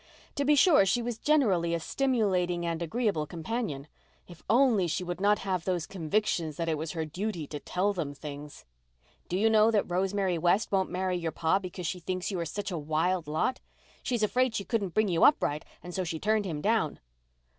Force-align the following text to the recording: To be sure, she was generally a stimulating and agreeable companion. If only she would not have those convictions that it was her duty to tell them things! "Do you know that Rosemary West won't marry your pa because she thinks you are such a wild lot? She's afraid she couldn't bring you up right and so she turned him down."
To 0.33 0.43
be 0.45 0.55
sure, 0.55 0.83
she 0.83 1.03
was 1.03 1.19
generally 1.19 1.75
a 1.75 1.79
stimulating 1.79 2.65
and 2.65 2.81
agreeable 2.81 3.27
companion. 3.27 3.87
If 4.27 4.41
only 4.49 4.87
she 4.87 5.03
would 5.03 5.21
not 5.21 5.37
have 5.45 5.63
those 5.63 5.85
convictions 5.85 6.57
that 6.57 6.67
it 6.67 6.75
was 6.75 6.93
her 6.93 7.05
duty 7.05 7.45
to 7.45 7.59
tell 7.59 7.93
them 7.93 8.15
things! 8.15 8.65
"Do 9.29 9.37
you 9.37 9.47
know 9.47 9.69
that 9.69 9.87
Rosemary 9.87 10.39
West 10.39 10.71
won't 10.71 10.89
marry 10.89 11.17
your 11.17 11.31
pa 11.31 11.59
because 11.59 11.85
she 11.85 11.99
thinks 11.99 12.31
you 12.31 12.39
are 12.39 12.45
such 12.45 12.71
a 12.71 12.79
wild 12.79 13.27
lot? 13.27 13.59
She's 14.01 14.23
afraid 14.23 14.55
she 14.55 14.65
couldn't 14.65 14.95
bring 14.95 15.07
you 15.07 15.23
up 15.23 15.35
right 15.43 15.63
and 15.83 15.93
so 15.93 16.03
she 16.03 16.17
turned 16.19 16.45
him 16.45 16.61
down." 16.61 16.99